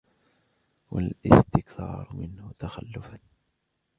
[0.91, 3.19] وَالِاسْتِكْثَارَ مِنْهُ تَخَلُّفًا